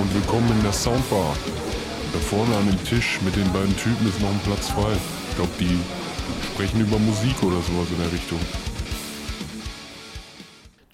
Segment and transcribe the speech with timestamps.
[0.00, 1.36] und willkommen in der Soundbar.
[2.12, 4.92] Da vorne an dem Tisch mit den beiden Typen ist noch ein Platz frei.
[5.28, 5.78] Ich glaube, die
[6.46, 8.38] sprechen über Musik oder sowas in der Richtung.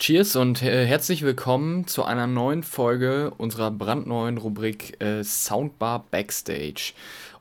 [0.07, 6.93] Cheers und äh, herzlich willkommen zu einer neuen Folge unserer brandneuen Rubrik äh, Soundbar Backstage.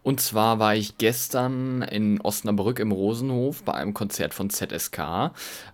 [0.01, 5.29] Und zwar war ich gestern in Osnabrück im Rosenhof bei einem Konzert von ZSK.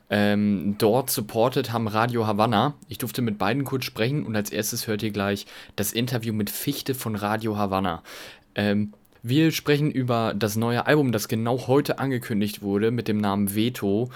[0.09, 2.73] Ähm, dort supported haben Radio Havanna.
[2.89, 5.45] Ich durfte mit beiden kurz sprechen und als erstes hört ihr gleich
[5.77, 8.03] das Interview mit Fichte von Radio Havanna.
[8.53, 8.91] Ähm,
[9.23, 14.09] wir sprechen über das neue Album, das genau heute angekündigt wurde mit dem Namen Veto.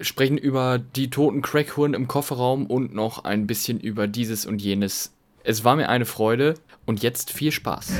[0.00, 5.12] Sprechen über die toten Crackhuren im Kofferraum und noch ein bisschen über dieses und jenes.
[5.42, 6.54] Es war mir eine Freude
[6.86, 7.90] und jetzt viel Spaß.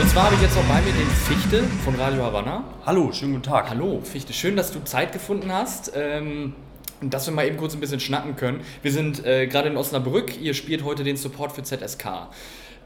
[0.00, 2.64] Und zwar habe ich jetzt noch bei mir den Fichte von Radio Havanna.
[2.86, 3.68] Hallo, schönen guten Tag.
[3.68, 4.32] Hallo, Fichte.
[4.32, 5.92] Schön, dass du Zeit gefunden hast.
[5.94, 6.54] Ähm,
[7.02, 8.60] dass wir mal eben kurz ein bisschen schnacken können.
[8.82, 10.40] Wir sind äh, gerade in Osnabrück.
[10.40, 12.28] Ihr spielt heute den Support für ZSK.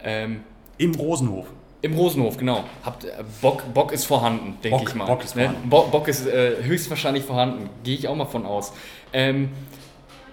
[0.03, 0.41] Ähm,
[0.79, 1.47] Im Rosenhof.
[1.83, 2.65] Im Rosenhof, genau.
[2.83, 3.11] Habt, äh,
[3.43, 5.07] Bock, Bock ist vorhanden, denke ich mal.
[5.07, 5.45] Bock ist ne?
[5.45, 5.69] vorhanden.
[5.69, 7.69] Bo Bock ist äh, höchstwahrscheinlich vorhanden.
[7.83, 8.73] Gehe ich auch mal von aus.
[9.13, 9.51] Ähm,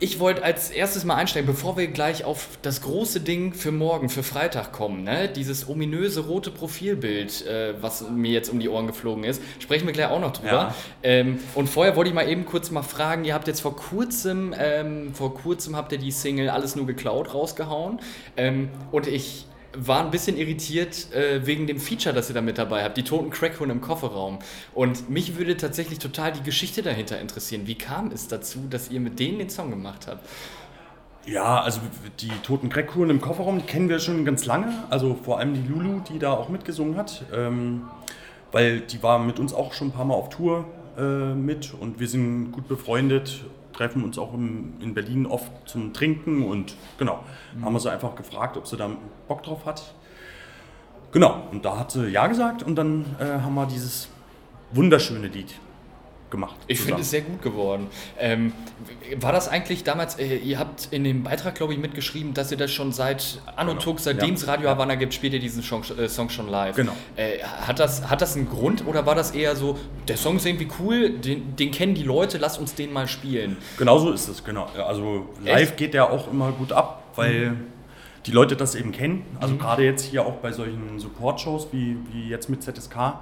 [0.02, 4.10] ich wollte als erstes mal einsteigen, bevor wir gleich auf das große Ding für morgen,
[4.10, 5.30] für Freitag kommen, ne?
[5.30, 9.94] dieses ominöse rote Profilbild, äh, was mir jetzt um die Ohren geflogen ist, sprechen wir
[9.94, 10.52] gleich auch noch drüber.
[10.52, 10.76] Ja.
[11.04, 14.56] Ähm, und vorher wollte ich mal eben kurz mal fragen, ihr habt jetzt vor kurzem,
[14.58, 18.00] ähm, vor kurzem habt ihr die Single Alles nur geklaut rausgehauen
[18.38, 22.58] ähm, und ich war ein bisschen irritiert äh, wegen dem Feature, das ihr da mit
[22.58, 24.40] dabei habt, die toten Crackhunde im Kofferraum.
[24.74, 27.68] Und mich würde tatsächlich total die Geschichte dahinter interessieren.
[27.68, 30.28] Wie kam es dazu, dass ihr mit denen den Song gemacht habt?
[31.26, 31.82] Ja, also
[32.20, 34.74] die toten Crackhuren im Kofferraum die kennen wir schon ganz lange.
[34.90, 37.24] Also vor allem die Lulu, die da auch mitgesungen hat.
[37.34, 37.84] Ähm,
[38.52, 40.66] weil die war mit uns auch schon ein paar Mal auf Tour
[40.98, 45.94] äh, mit und wir sind gut befreundet treffen uns auch im, in Berlin oft zum
[45.94, 47.24] Trinken und genau,
[47.56, 47.66] mhm.
[47.66, 48.90] haben wir sie einfach gefragt, ob sie da
[49.28, 49.94] Bock drauf hat.
[51.12, 54.08] Genau, und da hat sie Ja gesagt und dann äh, haben wir dieses
[54.72, 55.60] wunderschöne Lied
[56.32, 56.56] gemacht.
[56.68, 57.88] Ich finde es sehr gut geworden.
[58.18, 58.54] Ähm,
[59.20, 62.58] war das eigentlich damals, äh, ihr habt in dem Beitrag, glaube ich, mitgeschrieben, dass ihr
[62.58, 63.98] das schon seit Anno genau.
[63.98, 64.54] seitdem es ja.
[64.54, 66.76] Radio Havanna gibt, spielt ihr diesen Song, äh, Song schon live.
[66.76, 66.94] Genau.
[67.16, 69.78] Äh, hat, das, hat das einen Grund oder war das eher so,
[70.08, 73.58] der Song ist irgendwie cool, den, den kennen die Leute, lass uns den mal spielen?
[73.78, 74.68] Genau so ist es, genau.
[74.78, 75.78] Also live Echt?
[75.78, 77.52] geht der auch immer gut ab, weil...
[77.52, 77.72] Mhm
[78.26, 79.26] die Leute das eben kennen.
[79.40, 79.60] Also mhm.
[79.60, 83.16] gerade jetzt hier auch bei solchen Support-Shows wie, wie jetzt mit ZSK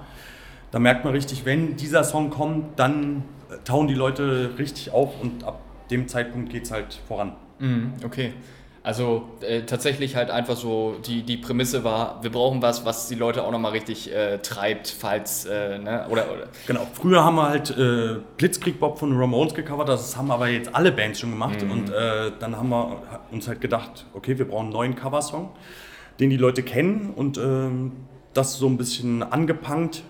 [0.72, 5.19] da merkt man richtig, wenn dieser Song kommt, dann äh, tauen die Leute richtig auf
[5.22, 7.34] und ab dem Zeitpunkt geht es halt voran.
[7.59, 8.34] Mhm, okay.
[8.81, 13.16] Also äh, tatsächlich halt einfach so, die, die Prämisse war, wir brauchen was, was die
[13.16, 16.06] Leute auch nochmal richtig äh, treibt, falls, äh, ne?
[16.09, 16.47] oder, oder.
[16.66, 20.74] Genau, früher haben wir halt äh, Blitzkrieg Bob von Ramones gecovert, das haben aber jetzt
[20.74, 21.72] alle Bands schon gemacht mhm.
[21.72, 25.50] und äh, dann haben wir uns halt gedacht, okay, wir brauchen einen neuen Coversong,
[26.22, 27.91] den die Leute kennen und ähm,
[28.34, 30.03] das so ein bisschen angepankt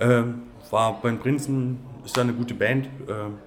[0.00, 2.88] ähm, war beim Prinzen, ist ja eine gute Band.
[3.08, 3.38] Ähm,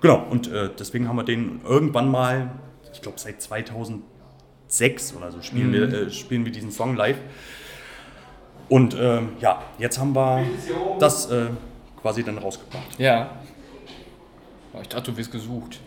[0.00, 2.50] genau, und äh, deswegen haben wir den irgendwann mal,
[2.92, 5.72] ich glaube seit 2006 oder so, spielen, mhm.
[5.72, 7.18] wir, äh, spielen wir diesen Song live.
[8.68, 10.44] Und ähm, ja, jetzt haben wir
[10.98, 11.46] das äh,
[12.00, 12.98] quasi dann rausgebracht.
[12.98, 13.30] Ja.
[14.80, 15.80] Ich dachte, du wirst gesucht.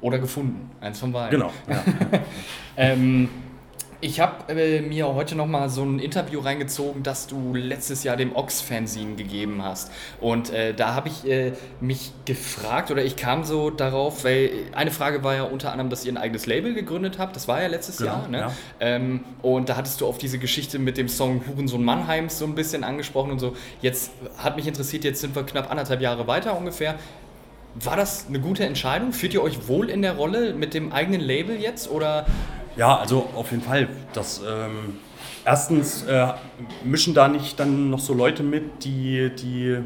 [0.00, 0.70] Oder gefunden.
[0.80, 1.40] Eins von beiden.
[1.40, 1.52] Genau.
[1.68, 1.82] Ja.
[2.76, 3.28] ähm,
[4.06, 8.16] ich habe äh, mir heute noch mal so ein Interview reingezogen, das du letztes Jahr
[8.16, 9.90] dem Ox-Fanzine gegeben hast.
[10.20, 14.92] Und äh, da habe ich äh, mich gefragt, oder ich kam so darauf, weil eine
[14.92, 17.34] Frage war ja unter anderem, dass ihr ein eigenes Label gegründet habt.
[17.34, 18.28] Das war ja letztes genau, Jahr.
[18.28, 18.38] Ne?
[18.38, 18.52] Ja.
[18.78, 22.54] Ähm, und da hattest du auf diese Geschichte mit dem Song Hurensohn Mannheims so ein
[22.54, 23.56] bisschen angesprochen und so.
[23.82, 26.94] Jetzt hat mich interessiert, jetzt sind wir knapp anderthalb Jahre weiter ungefähr.
[27.74, 29.12] War das eine gute Entscheidung?
[29.12, 31.90] Fühlt ihr euch wohl in der Rolle mit dem eigenen Label jetzt?
[31.90, 32.24] Oder
[32.76, 33.88] ja, also auf jeden Fall.
[34.12, 34.96] Das, ähm,
[35.44, 36.28] erstens äh,
[36.84, 39.78] mischen da nicht dann noch so Leute mit, die, die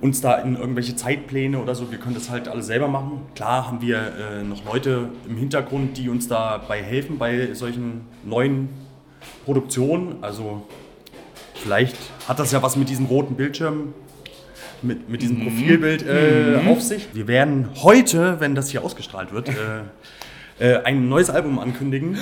[0.00, 3.22] uns da in irgendwelche Zeitpläne oder so, wir können das halt alles selber machen.
[3.34, 8.70] Klar haben wir äh, noch Leute im Hintergrund, die uns dabei helfen bei solchen neuen
[9.44, 10.16] Produktionen.
[10.22, 10.66] Also
[11.54, 11.96] vielleicht
[12.26, 13.92] hat das ja was mit diesem roten Bildschirm,
[14.80, 15.42] mit, mit diesem mhm.
[15.44, 16.68] Profilbild äh, mhm.
[16.68, 17.08] auf sich.
[17.12, 19.52] Wir werden heute, wenn das hier ausgestrahlt wird, äh,
[20.60, 22.18] äh, ein neues Album ankündigen.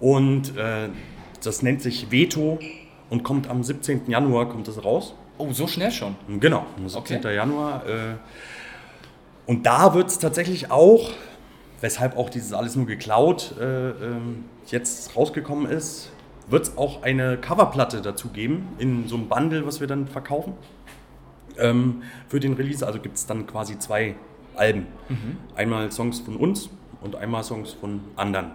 [0.00, 0.88] Und äh,
[1.42, 2.58] das nennt sich Veto
[3.10, 4.10] und kommt am 17.
[4.10, 5.14] Januar kommt das raus.
[5.38, 6.16] Oh, so schnell schon?
[6.40, 7.18] Genau, am 17.
[7.18, 7.36] Okay.
[7.36, 7.86] Januar.
[7.86, 8.14] Äh,
[9.46, 11.10] und da wird es tatsächlich auch,
[11.80, 16.10] weshalb auch dieses alles nur geklaut äh, ähm, jetzt rausgekommen ist,
[16.48, 20.54] wird es auch eine Coverplatte dazu geben, in so einem Bundle, was wir dann verkaufen.
[21.58, 24.14] Ähm, für den Release, also gibt es dann quasi zwei
[24.56, 24.86] Alben.
[25.08, 25.36] Mhm.
[25.56, 26.70] Einmal Songs von uns
[27.04, 28.50] und einmal Songs von anderen.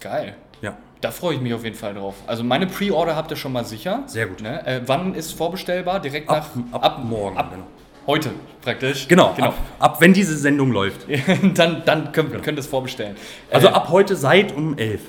[0.00, 0.36] Geil.
[0.62, 0.76] Ja.
[1.00, 2.14] Da freue ich mich auf jeden Fall drauf.
[2.26, 4.02] Also meine Pre-Order habt ihr schon mal sicher.
[4.06, 4.42] Sehr gut.
[4.42, 4.64] Ne?
[4.66, 5.98] Äh, wann ist vorbestellbar?
[6.00, 7.38] Direkt Ab, nach ab, morgen.
[7.38, 7.64] ab genau.
[8.06, 8.30] heute
[8.60, 9.08] praktisch.
[9.08, 9.48] Genau, genau.
[9.48, 11.06] Ab, ab wenn diese Sendung läuft.
[11.54, 13.16] dann dann könnt, könnt ihr es vorbestellen.
[13.50, 15.00] Also Äh, ab heute seit um 11.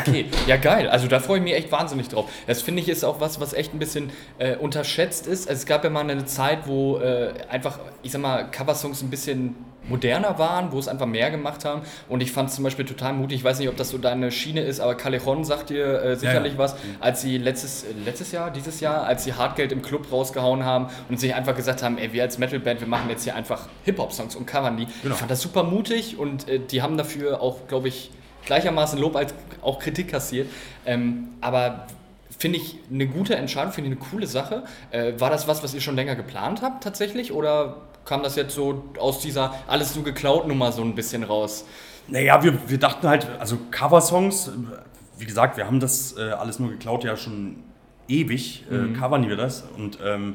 [0.00, 0.88] Okay, ja geil.
[0.88, 2.30] Also da freue ich mich echt wahnsinnig drauf.
[2.46, 5.48] Das finde ich ist auch was, was echt ein bisschen äh, unterschätzt ist.
[5.48, 9.10] Also es gab ja mal eine Zeit, wo äh, einfach, ich sag mal, Coversongs ein
[9.10, 9.56] bisschen
[9.88, 11.82] moderner waren, wo es einfach mehr gemacht haben.
[12.08, 13.38] Und ich fand es zum Beispiel total mutig.
[13.38, 16.54] Ich weiß nicht, ob das so deine Schiene ist, aber Callejon sagt dir äh, sicherlich
[16.54, 16.64] Ja, ja.
[16.64, 20.64] was, als sie letztes, äh, letztes Jahr, dieses Jahr, als sie Hartgeld im Club rausgehauen
[20.64, 23.68] haben und sich einfach gesagt haben, ey, wir als Metalband, wir machen jetzt hier einfach
[23.84, 24.86] Hip-Hop-Songs und covern die.
[25.02, 25.14] Genau.
[25.14, 28.10] Ich fand das super mutig und äh, die haben dafür auch, glaube ich,
[28.46, 30.48] gleichermaßen Lob als auch Kritik kassiert.
[30.86, 31.86] Ähm, aber
[32.38, 34.64] finde ich eine gute Entscheidung, finde ich eine coole Sache.
[34.90, 37.32] Äh, war das was, was ihr schon länger geplant habt tatsächlich?
[37.32, 41.64] Oder kam das jetzt so aus dieser alles so geklaut Nummer so ein bisschen raus?
[42.06, 44.50] Naja, wir, wir dachten halt, also Coversongs,
[45.18, 47.62] wie gesagt, wir haben das äh, alles nur geklaut ja schon
[48.08, 49.64] ewig, äh, covern wir das.
[49.76, 50.34] Und ähm,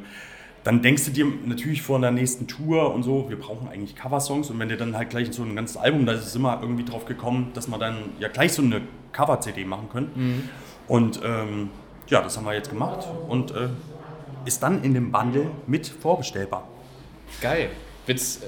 [0.70, 4.52] dann denkst du dir natürlich vor der nächsten Tour und so, wir brauchen eigentlich Coversongs.
[4.52, 6.86] Und wenn dir dann halt gleich so ein ganzes Album, da ist es immer irgendwie
[6.86, 8.82] drauf gekommen, dass wir dann ja gleich so eine
[9.12, 10.48] Cover-CD machen können.
[10.88, 11.72] Und ähm,
[12.06, 13.70] ja, das haben wir jetzt gemacht und äh,
[14.46, 16.68] ist dann in dem Bundle mit vorbestellbar.
[17.42, 17.72] Geil.
[18.10, 18.48] Wird's, äh,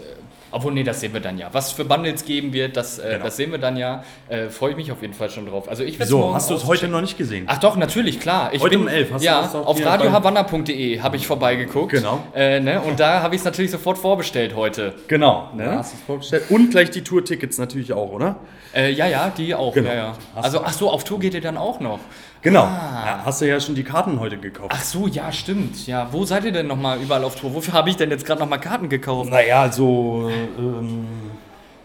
[0.54, 1.48] obwohl, nee, das sehen wir dann ja.
[1.54, 3.26] Was für Bundles geben wird, das, äh, Genau.
[3.26, 4.04] das sehen wir dann ja.
[4.28, 5.70] Äh, Freue ich mich auf jeden Fall schon drauf.
[5.70, 7.46] Also ich morgen Hast du es heute noch nicht gesehen?
[7.48, 8.54] Ach doch, natürlich, klar.
[8.54, 11.94] Ich Heute bin, um 11 hast du ja, das auch auf radiohavanna.de habe ich vorbeigeguckt.
[11.94, 12.22] Genau.
[12.36, 12.82] Äh, ne?
[12.82, 14.94] Und da habe ich es natürlich sofort vorbestellt heute.
[15.08, 15.50] Genau.
[15.56, 15.64] Ne?
[15.64, 16.44] Da hast du es vorgestellt.
[16.50, 18.38] Und gleich die Tour-Tickets natürlich auch, oder?
[18.76, 19.74] Äh, ja, ja, die auch.
[19.74, 19.90] Genau.
[19.90, 20.14] Ja, ja.
[20.36, 20.66] Also, du.
[20.66, 22.00] ach so, auf Tour geht ihr dann auch noch.
[22.42, 22.64] Genau.
[22.64, 23.22] Ah.
[23.24, 24.72] Hast du ja schon die Karten heute gekauft.
[24.74, 25.86] Ach so, ja, stimmt.
[25.86, 27.54] Ja, wo seid ihr denn nochmal überall auf Tour?
[27.54, 29.30] Wofür habe ich denn jetzt gerade nochmal Karten gekauft?
[29.30, 30.32] Naja, also.
[30.58, 31.06] Ähm,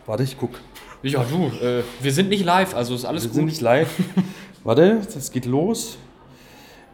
[0.06, 0.58] warte, ich guck.
[1.02, 3.34] Ja, du, äh, wir sind nicht live, also ist alles Wir gut.
[3.36, 3.88] sind nicht live.
[4.64, 5.98] warte, das geht los.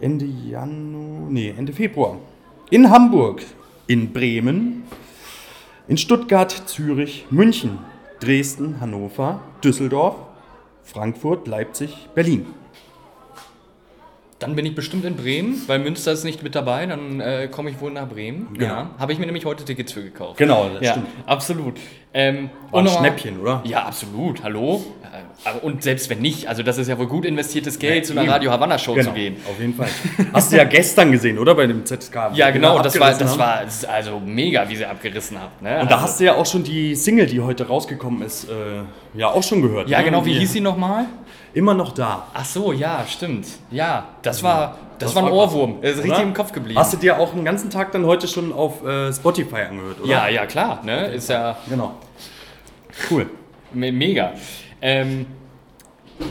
[0.00, 1.31] Ende Januar.
[1.31, 2.19] Nee, Ende Februar.
[2.70, 3.43] In Hamburg,
[3.87, 4.82] in Bremen,
[5.87, 7.79] in Stuttgart, Zürich, München,
[8.19, 10.17] Dresden, Hannover, Düsseldorf,
[10.82, 12.47] Frankfurt, Leipzig, Berlin.
[14.42, 17.70] Dann bin ich bestimmt in Bremen, weil Münster ist nicht mit dabei, dann äh, komme
[17.70, 18.48] ich wohl nach Bremen.
[18.54, 18.64] Genau.
[18.64, 20.38] Ja, habe ich mir nämlich heute Tickets für gekauft.
[20.38, 21.08] Genau, das ja, stimmt.
[21.26, 21.74] absolut.
[22.14, 23.62] Ähm, War ein Schnäppchen, oder?
[23.64, 24.43] Ja, absolut.
[24.43, 24.85] Hallo?
[25.44, 28.12] Äh, Und selbst wenn nicht, also das ist ja wohl gut investiertes Geld, Ja, zu
[28.12, 28.31] einer eben.
[28.32, 29.37] Radio Havanna Show Genau, zu gehen.
[29.49, 29.88] auf jeden Fall.
[30.32, 31.55] Hast du ja gestern gesehen, oder?
[31.55, 32.14] Bei dem ZSK.
[32.35, 33.38] Ja, genau, das war, das haben.
[33.38, 33.62] war
[33.93, 35.62] also mega, wie sie abgerissen habt.
[35.62, 35.81] Ne?
[35.81, 38.82] Und da also, hast du ja auch schon die Single, die heute rausgekommen ist, äh,
[39.19, 39.88] ja auch schon gehört.
[39.88, 40.05] Ja, ne?
[40.05, 41.06] genau, wie hieß sie nochmal?
[41.55, 42.26] Immer noch da.
[42.35, 43.47] Ach so, ja, stimmt.
[43.70, 45.32] Ja, das war, das, Das war ein.
[45.32, 45.78] Ohrwurm.
[45.82, 46.78] Das ist richtig im Kopf geblieben.
[46.78, 50.10] Hast du dir auch den ganzen Tag dann heute schon auf äh, Spotify angehört, oder?
[50.10, 51.06] ja, ja, klar, ne?
[51.08, 51.94] Ist ja Genau.
[53.10, 53.26] Cool.
[53.72, 54.32] me mega.
[54.81, 55.26] Ähm,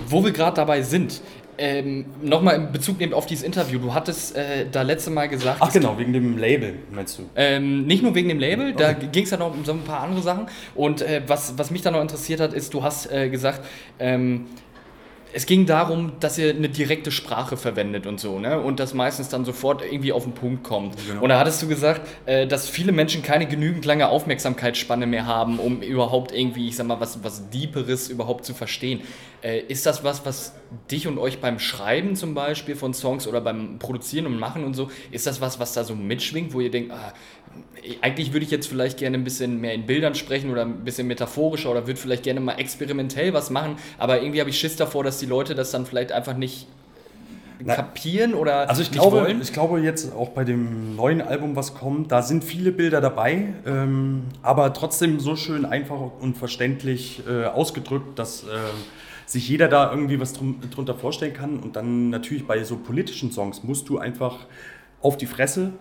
[0.07, 1.21] wo wir gerade dabei sind,
[1.57, 3.77] ähm, nochmal in Bezug nehmen auf dieses Interview.
[3.79, 7.23] Du hattest äh, da letzte Mal gesagt, Ach genau, wegen dem Label, meinst du?
[7.35, 10.01] Ähm, nicht nur wegen dem Label, da ging es ja noch um so ein paar
[10.01, 10.47] andere Sachen.
[10.75, 13.61] Und äh, was, was mich da noch interessiert hat, ist, du hast äh, gesagt,
[13.99, 14.45] ähm,
[15.33, 18.59] es ging darum, dass ihr eine direkte Sprache verwendet und so, ne?
[18.59, 20.95] Und das meistens dann sofort irgendwie auf den Punkt kommt.
[21.07, 21.21] Genau.
[21.21, 25.59] Und da hattest du gesagt, äh, dass viele Menschen keine genügend lange Aufmerksamkeitsspanne mehr haben,
[25.59, 29.01] um überhaupt irgendwie, ich sag mal, was, was Deeperes überhaupt zu verstehen.
[29.41, 30.53] Äh, ist das was, was
[30.89, 34.75] dich und euch beim Schreiben zum Beispiel von Songs oder beim Produzieren und Machen und
[34.75, 37.13] so, ist das was, was da so mitschwingt, wo ihr denkt, ah,
[38.01, 41.07] eigentlich würde ich jetzt vielleicht gerne ein bisschen mehr in Bildern sprechen oder ein bisschen
[41.07, 45.03] metaphorischer oder würde vielleicht gerne mal experimentell was machen, aber irgendwie habe ich Schiss davor,
[45.03, 46.67] dass die Leute das dann vielleicht einfach nicht
[47.63, 49.41] Na, kapieren oder Also ich glaube, wollen.
[49.41, 53.53] ich glaube jetzt auch bei dem neuen Album, was kommt, da sind viele Bilder dabei,
[53.65, 58.47] ähm, aber trotzdem so schön einfach und verständlich äh, ausgedrückt, dass äh,
[59.31, 61.59] sich jeder da irgendwie was drum, drunter vorstellen kann.
[61.59, 64.45] Und dann natürlich bei so politischen Songs musst du einfach
[65.01, 65.71] auf die Fresse.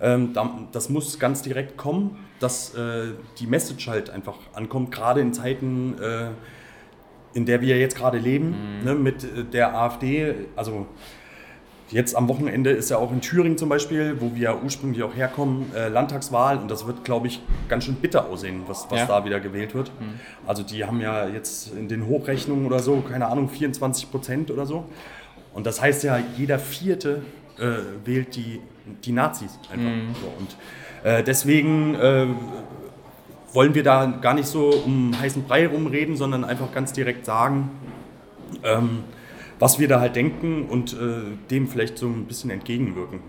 [0.00, 3.08] Ähm, da, das muss ganz direkt kommen, dass äh,
[3.38, 6.28] die Message halt einfach ankommt, gerade in Zeiten, äh,
[7.34, 10.34] in der wir jetzt gerade leben, ne, mit äh, der AfD.
[10.56, 10.86] Also
[11.92, 15.72] Jetzt am Wochenende ist ja auch in Thüringen zum Beispiel, wo wir ursprünglich auch herkommen,
[15.92, 19.06] Landtagswahl und das wird, glaube ich, ganz schön bitter aussehen, was, was Ja.
[19.06, 19.90] da wieder gewählt wird.
[20.46, 24.66] Also die haben ja jetzt in den Hochrechnungen oder so, keine Ahnung, 24 Prozent oder
[24.66, 24.84] so.
[25.52, 27.22] Und das heißt ja, jeder Vierte
[27.58, 28.60] äh, wählt die,
[29.04, 30.14] die Nazis einfach.
[30.20, 30.32] So.
[30.38, 30.56] Und
[31.04, 32.26] äh, deswegen äh,
[33.52, 37.70] wollen wir da gar nicht so um heißen Brei rumreden, sondern einfach ganz direkt sagen,
[38.62, 39.04] ähm,
[39.58, 43.20] was wir da halt denken und äh, dem vielleicht so ein bisschen entgegenwirken.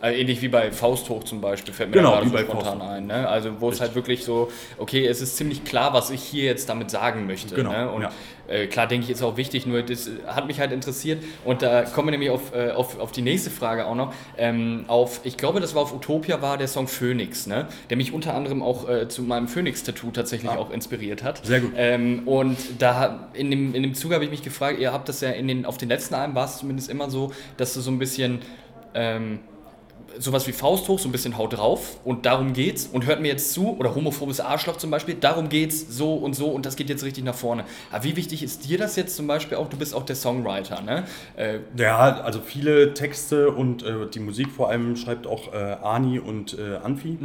[0.00, 2.90] Also ähnlich wie bei Faust hoch zum Beispiel, fällt mir Genau, gerade so spontan Faust.
[2.92, 3.06] ein.
[3.06, 3.28] Ne?
[3.28, 6.68] Also wo es halt wirklich so, okay, es ist ziemlich klar, was ich hier jetzt
[6.68, 7.54] damit sagen möchte.
[7.54, 7.90] Genau, Ne?
[7.90, 8.10] Und ja.
[8.46, 11.22] äh, klar denke ich, ist auch wichtig, nur das hat mich halt interessiert.
[11.44, 14.14] Und da kommen wir nämlich auf, äh, auf, auf die nächste Frage auch noch.
[14.36, 17.66] Ähm, auf, ich glaube, das war auf Utopia, war der Song Phoenix, ne?
[17.90, 21.40] der mich unter anderem auch äh, zu meinem Phoenix-Tattoo tatsächlich auch inspiriert hat.
[21.42, 21.46] Ah.
[21.46, 21.72] Sehr gut.
[21.76, 25.20] Ähm, und da in dem, in dem Zuge habe ich mich gefragt, ihr habt das
[25.22, 27.90] ja in den, auf den letzten Alben war es zumindest immer so, dass du so
[27.90, 28.40] ein bisschen
[28.94, 29.40] ähm,
[30.18, 33.28] sowas wie Faust hoch, so ein bisschen haut drauf und darum geht's und hört mir
[33.28, 36.88] jetzt zu, oder homophobes Arschloch zum Beispiel, darum geht's so und so und das geht
[36.88, 37.64] jetzt richtig nach vorne.
[37.90, 39.68] Aber wie wichtig ist dir das jetzt zum Beispiel auch?
[39.68, 41.04] Du bist auch der Songwriter, ne?
[41.36, 46.18] Äh, Ja, also viele Texte und äh, die Musik vor allem schreibt auch äh, Ani
[46.18, 47.18] und äh, Anfi.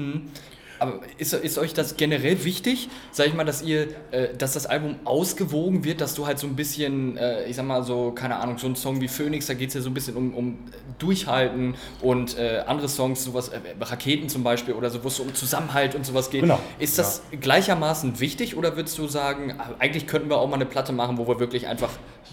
[0.83, 4.65] Aber ist, ist euch das generell wichtig, sag ich mal, dass ihr, äh, dass das
[4.65, 8.35] Album ausgewogen wird, dass du halt so ein bisschen, äh, ich sag mal so, keine
[8.35, 10.57] Ahnung, so ein Song wie Phoenix, da geht's ja so ein bisschen um, um
[10.99, 15.23] Durchhalten und äh, andere Songs, sowas, äh, Raketen zum Beispiel oder so, wo es so
[15.23, 16.41] um Zusammenhalt und sowas geht.
[16.41, 16.59] Genau.
[16.79, 20.65] Ist das gleichermaßen wichtig oder würdest du sagen, ah, eigentlich könnten wir auch mal eine
[20.65, 21.91] Platte machen, wo wir wirklich einfach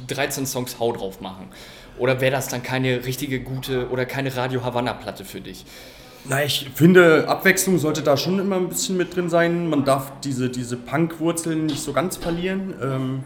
[0.09, 1.49] 13 Songs Hau drauf machen?
[1.99, 5.65] Oder wäre das dann keine richtige, gute oder keine Radio Havanna-Platte für dich?
[6.29, 9.69] Na, ich finde, Abwechslung sollte da schon immer ein bisschen mit drin sein.
[9.69, 12.75] Man darf diese, diese Punk-Wurzeln nicht so ganz verlieren.
[12.83, 13.25] Ähm,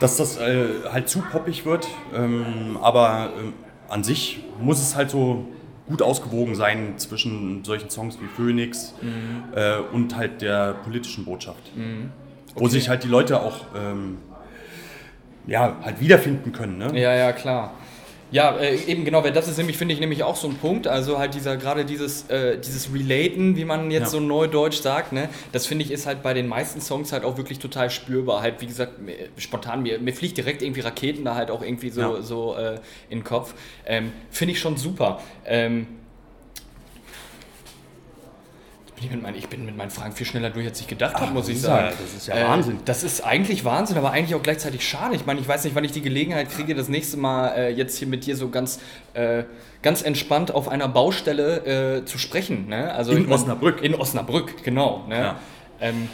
[0.00, 1.86] dass das äh, halt zu poppig wird.
[2.14, 3.52] Ähm, aber ähm,
[3.88, 5.46] an sich muss es halt so
[5.86, 8.94] gut ausgewogen sein zwischen solchen Songs wie Phoenix
[9.54, 11.70] äh, und halt der politischen Botschaft.
[12.54, 14.18] Wo sich halt die Leute auch ähm,
[15.46, 16.78] ja, halt wiederfinden können.
[16.78, 16.98] Ne?
[16.98, 17.74] Ja, ja, klar.
[18.34, 20.88] Ja, äh, eben genau, weil das ist nämlich, finde ich, nämlich auch so ein Punkt.
[20.88, 24.08] Also halt dieser, gerade dieses, äh, dieses Relaten, wie man jetzt Ja.
[24.08, 27.36] so neudeutsch sagt, ne, das finde ich ist halt bei den meisten Songs halt auch
[27.36, 28.42] wirklich total spürbar.
[28.42, 31.90] Halt, wie gesagt, mir, spontan, mir, mir fliegt direkt irgendwie Raketen da halt auch irgendwie
[31.90, 32.22] so, Ja.
[32.22, 33.54] so äh, in den Kopf.
[33.86, 35.20] Ähm, finde ich schon super.
[35.46, 35.86] Ähm,
[38.96, 41.16] ich bin, mit meinen, ich bin mit meinen Fragen viel schneller durch, als ich gedacht
[41.16, 41.86] habe, muss ich sagen.
[41.86, 42.78] ja- das ist ja Wahnsinn.
[42.84, 45.14] Das ist eigentlich Wahnsinn, aber eigentlich auch gleichzeitig schade.
[45.16, 47.98] Ich meine, ich weiß nicht, wann ich die Gelegenheit kriege, das nächste Mal äh, jetzt
[47.98, 48.80] hier mit dir so ganz,
[49.14, 49.44] äh,
[49.82, 52.68] ganz entspannt auf einer Baustelle äh, zu sprechen.
[52.68, 52.92] Ne?
[52.94, 53.82] Also In ich mein- Osnabrück.
[53.82, 55.04] In Osnabrück, genau.
[55.08, 55.18] Ne?
[55.18, 55.36] Ja.
[55.80, 56.08] Ähm,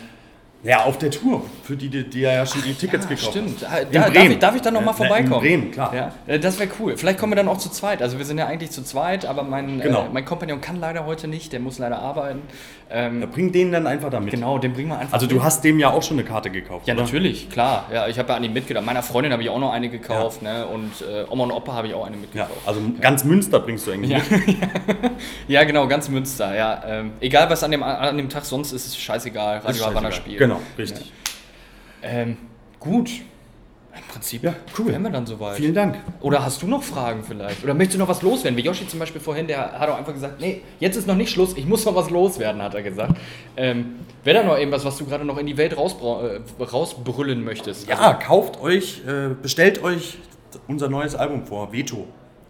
[0.62, 3.66] Ja, auf der Tour, für die, die, die ja schon die Tickets ja, gekauft stimmt.
[3.66, 3.70] haben.
[3.70, 5.32] Da, In da, darf, ich, darf ich dann nochmal Ja, vorbeikommen?
[5.46, 5.94] In Bremen, klar.
[5.94, 6.98] Ja, äh, das wäre cool.
[6.98, 8.02] Vielleicht kommen wir dann auch zu zweit.
[8.02, 10.02] Also wir sind ja eigentlich zu zweit, aber mein, Genau.
[10.04, 12.42] äh, mein Kompagnon kann leider heute nicht, der muss leider arbeiten.
[12.92, 14.30] Ähm, Ja, bring den dann einfach damit.
[14.32, 15.44] genau, den bringen wir einfach Also du mit.
[15.44, 16.88] hast dem ja auch schon eine Karte gekauft.
[16.88, 17.04] Ja, oder?
[17.04, 17.86] natürlich, klar.
[17.92, 18.84] Ja, ich habe ja an ihm mitgedacht.
[18.84, 20.66] Meiner Freundin habe ich auch noch eine gekauft, ne?
[20.66, 22.50] Und äh, Oma und Opa habe ich auch eine Ja, mitgekauft.
[22.66, 24.56] also ganz Münster bringst du eigentlich Ja, mit.
[25.48, 26.82] ja, genau, ganz Münster, ja.
[26.86, 29.58] Ähm, egal was an dem, an dem Tag sonst ist, ist scheißegal.
[29.58, 30.12] Radio scheißegal.
[30.12, 30.38] spielt.
[30.38, 31.12] Genau, richtig.
[32.02, 32.36] Ähm,
[32.80, 33.10] gut.
[34.06, 34.86] Im Prinzip Ja, cool.
[34.88, 35.56] wären wir dann soweit.
[35.56, 35.96] Vielen Dank.
[36.20, 37.62] Oder hast du noch Fragen vielleicht?
[37.62, 38.56] Oder möchtest du noch was loswerden?
[38.56, 41.30] Wie Yoshi zum Beispiel vorhin, der hat auch einfach gesagt, nee, jetzt ist noch nicht
[41.30, 43.14] Schluss, ich muss noch was loswerden, hat er gesagt.
[43.56, 47.88] Ähm, Wäre da noch irgendwas, was du gerade noch in die Welt äh, rausbrüllen möchtest?
[47.88, 50.18] Ja, Also, kauft euch, äh, bestellt euch
[50.68, 52.06] unser neues Album vor, Veto.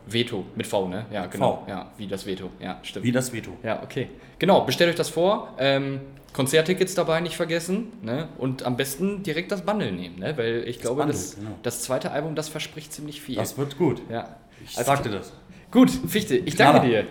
[0.07, 1.07] Veto, mit V, ne?
[1.13, 1.65] Ja, genau.
[1.65, 1.71] V.
[1.71, 2.51] Ja, wie das Veto.
[2.61, 3.05] Ja, stimmt.
[3.05, 3.53] Wie das Veto.
[3.63, 4.09] Ja, okay.
[4.39, 5.55] Genau, bestellt euch das vor.
[5.59, 6.01] Ähm,
[6.33, 7.93] Konzerttickets dabei nicht vergessen.
[8.03, 8.29] Ne?
[8.39, 10.37] Und am besten direkt das Bundle nehmen, ne?
[10.37, 11.51] weil ich glaube, Bundle, das, genau.
[11.63, 13.37] das zweite Album, das verspricht ziemlich viel.
[13.37, 14.03] Das wird gut.
[14.11, 14.37] ja.
[14.65, 15.33] Ich Alles sagte das.
[15.71, 17.03] Gut, Fichte, ich danke Knaller.
[17.03, 17.09] dir.